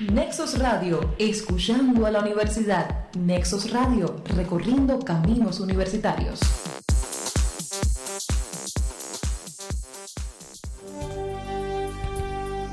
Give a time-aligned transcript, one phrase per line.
[0.00, 3.06] Nexos Radio, escuchando a la universidad.
[3.16, 6.40] Nexos Radio, recorriendo caminos universitarios.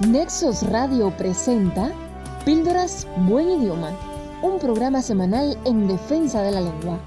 [0.08, 1.92] Nexos Radio presenta
[2.44, 3.92] Píldoras Buen Idioma,
[4.42, 7.00] un programa semanal en defensa de la lengua.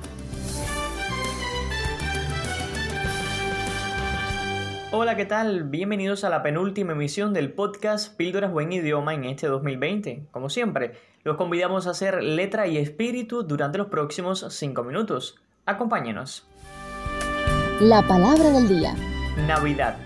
[4.96, 5.64] Hola, ¿qué tal?
[5.64, 10.28] Bienvenidos a la penúltima emisión del podcast Píldoras Buen Idioma en este 2020.
[10.30, 10.92] Como siempre,
[11.24, 15.34] los convidamos a hacer letra y espíritu durante los próximos 5 minutos.
[15.66, 16.46] Acompáñenos.
[17.80, 18.94] La palabra del día.
[19.48, 19.96] Navidad.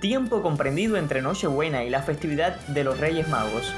[0.00, 3.74] Tiempo comprendido entre Nochebuena y la festividad de los Reyes Magos.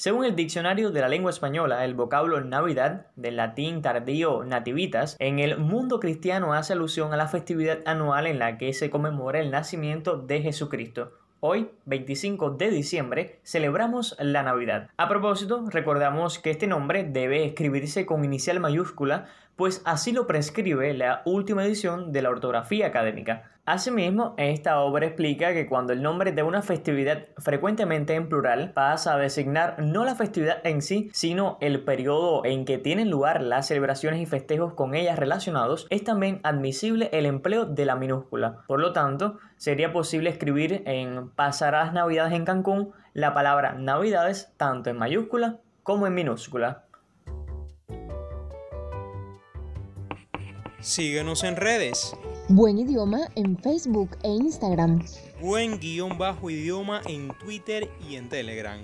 [0.00, 5.40] Según el diccionario de la lengua española, el vocablo Navidad, del latín tardío nativitas, en
[5.40, 9.50] el mundo cristiano hace alusión a la festividad anual en la que se conmemora el
[9.50, 11.12] nacimiento de Jesucristo.
[11.40, 14.88] Hoy, 25 de diciembre, celebramos la Navidad.
[14.96, 19.26] A propósito, recordamos que este nombre debe escribirse con inicial mayúscula,
[19.60, 23.50] pues así lo prescribe la última edición de la ortografía académica.
[23.66, 29.12] Asimismo, esta obra explica que cuando el nombre de una festividad frecuentemente en plural pasa
[29.12, 33.66] a designar no la festividad en sí, sino el periodo en que tienen lugar las
[33.66, 38.62] celebraciones y festejos con ellas relacionados, es también admisible el empleo de la minúscula.
[38.66, 44.88] Por lo tanto, sería posible escribir en Pasarás Navidades en Cancún la palabra Navidades tanto
[44.88, 46.86] en mayúscula como en minúscula.
[50.80, 52.16] Síguenos en redes.
[52.48, 55.04] Buen idioma en Facebook e Instagram.
[55.38, 58.80] Buen guion bajo idioma en Twitter y en Telegram.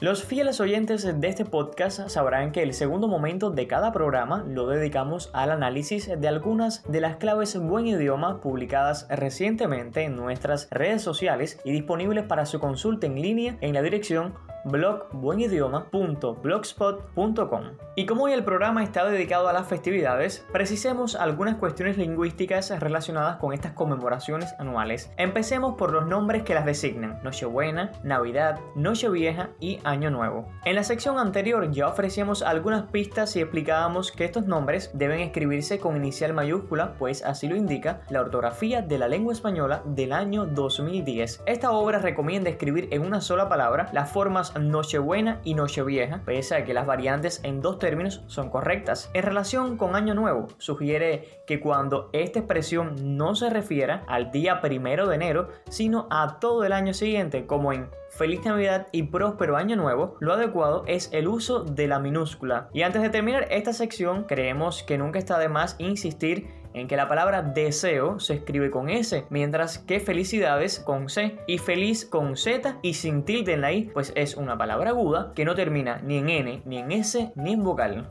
[0.00, 4.66] Los fieles oyentes de este podcast sabrán que el segundo momento de cada programa lo
[4.66, 11.00] dedicamos al análisis de algunas de las claves buen idioma publicadas recientemente en nuestras redes
[11.00, 14.34] sociales y disponibles para su consulta en línea en la dirección
[14.66, 17.62] blogbuenidioma.blogspot.com.
[17.94, 23.36] Y como hoy el programa está dedicado a las festividades, precisemos algunas cuestiones lingüísticas relacionadas
[23.36, 25.10] con estas conmemoraciones anuales.
[25.16, 30.48] Empecemos por los nombres que las designan: Nochebuena, Navidad, Nochevieja y Año Nuevo.
[30.64, 35.78] En la sección anterior ya ofrecíamos algunas pistas y explicábamos que estos nombres deben escribirse
[35.78, 40.46] con inicial mayúscula, pues así lo indica la ortografía de la lengua española del año
[40.46, 41.42] 2010.
[41.46, 46.64] Esta obra recomienda escribir en una sola palabra las formas Nochebuena y Nochevieja, pese a
[46.64, 49.10] que las variantes en dos términos son correctas.
[49.14, 54.60] En relación con Año Nuevo, sugiere que cuando esta expresión no se refiera al día
[54.60, 59.56] primero de enero, sino a todo el año siguiente, como en Feliz Navidad y próspero
[59.56, 62.68] año nuevo, lo adecuado es el uso de la minúscula.
[62.72, 66.96] Y antes de terminar esta sección, creemos que nunca está de más insistir en que
[66.96, 72.36] la palabra deseo se escribe con S, mientras que felicidades con C y feliz con
[72.36, 76.00] Z y sin tilde en la I, pues es una palabra aguda que no termina
[76.02, 78.10] ni en N, ni en S, ni en vocal.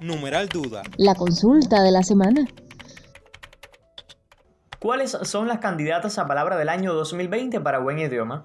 [0.00, 0.82] Numeral duda.
[0.98, 2.46] La consulta de la semana.
[4.78, 8.44] ¿Cuáles son las candidatas a palabra del año 2020 para buen idioma?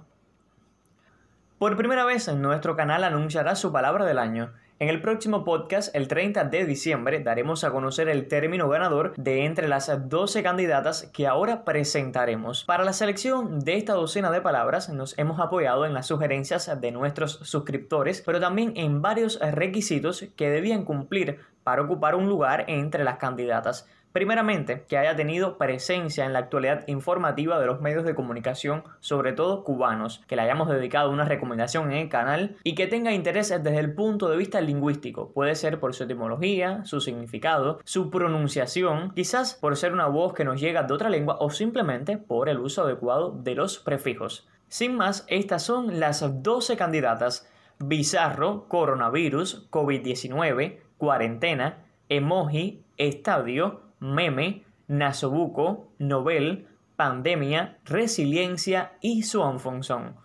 [1.59, 4.53] Por primera vez en nuestro canal anunciará su palabra del año.
[4.80, 9.46] En el próximo podcast, el 30 de diciembre, daremos a conocer el término ganador de
[9.46, 12.64] entre las 12 candidatas que ahora presentaremos.
[12.64, 16.91] Para la selección de esta docena de palabras nos hemos apoyado en las sugerencias de
[16.91, 23.03] nuestros suscriptores, pero también en varios requisitos que debían cumplir para ocupar un lugar entre
[23.03, 23.86] las candidatas.
[24.13, 29.31] Primeramente, que haya tenido presencia en la actualidad informativa de los medios de comunicación, sobre
[29.31, 33.49] todo cubanos, que le hayamos dedicado una recomendación en el canal y que tenga interés
[33.49, 35.31] desde el punto de vista lingüístico.
[35.31, 40.43] Puede ser por su etimología, su significado, su pronunciación, quizás por ser una voz que
[40.43, 44.47] nos llega de otra lengua o simplemente por el uso adecuado de los prefijos.
[44.67, 47.47] Sin más, estas son las 12 candidatas.
[47.79, 51.79] Bizarro, coronavirus, COVID-19, cuarentena,
[52.09, 56.67] emoji, estadio, meme, nasobuco, novel,
[56.97, 60.16] pandemia, resiliencia y Swanfonson.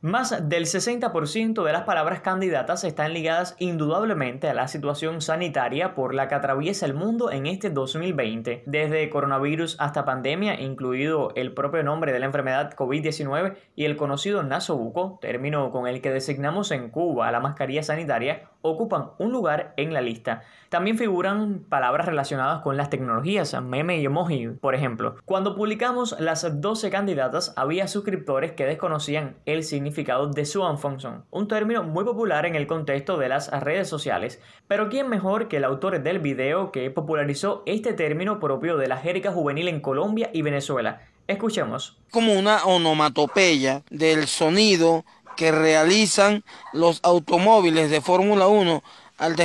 [0.00, 6.14] Más del 60% de las palabras candidatas están ligadas indudablemente a la situación sanitaria por
[6.14, 11.82] la que atraviesa el mundo en este 2020, desde coronavirus hasta pandemia, incluido el propio
[11.82, 16.90] nombre de la enfermedad COVID-19 y el conocido nasobuco, término con el que designamos en
[16.90, 20.42] Cuba la mascarilla sanitaria, ocupan un lugar en la lista.
[20.68, 25.16] También figuran palabras relacionadas con las tecnologías, meme y emoji, por ejemplo.
[25.24, 31.24] Cuando publicamos las 12 candidatas, había suscriptores que desconocían el significado significado de swan function,
[31.30, 34.38] un término muy popular en el contexto de las redes sociales.
[34.66, 38.98] Pero ¿quién mejor que el autor del video que popularizó este término propio de la
[38.98, 41.00] jerga juvenil en Colombia y Venezuela?
[41.26, 41.96] Escuchemos.
[42.10, 45.04] Como una onomatopeya del sonido
[45.38, 46.44] que realizan
[46.74, 48.82] los automóviles de Fórmula 1
[49.16, 49.36] al,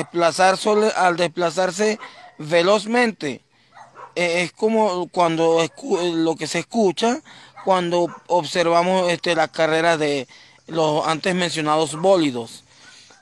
[0.95, 1.99] al desplazarse
[2.37, 3.41] velozmente.
[4.15, 5.59] Eh, es como cuando
[6.15, 7.21] lo que se escucha
[7.63, 10.27] cuando observamos este, las carreras de
[10.67, 12.63] los antes mencionados bólidos.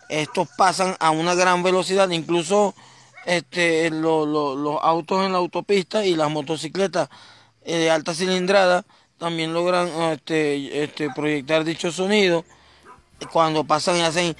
[0.09, 2.75] Estos pasan a una gran velocidad, incluso
[3.25, 7.09] este, los autos en la autopista y las motocicletas
[7.63, 8.83] eh, de alta cilindrada
[9.17, 12.43] también logran este, este, proyectar dicho sonido
[13.31, 14.35] cuando pasan y hacen...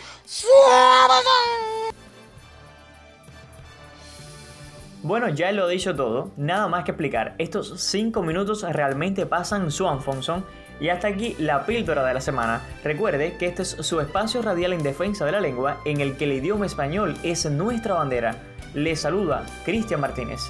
[5.04, 7.34] Bueno, ya lo he dicho todo, nada más que explicar.
[7.40, 10.46] Estos 5 minutos realmente pasan su Fonson.
[10.80, 12.62] Y hasta aquí la píldora de la semana.
[12.84, 16.26] Recuerde que este es su espacio radial en defensa de la lengua en el que
[16.26, 18.36] el idioma español es nuestra bandera.
[18.74, 20.42] Le saluda Cristian Martínez.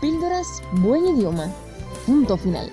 [0.00, 1.46] Píldoras, buen idioma.
[2.04, 2.68] Punto final.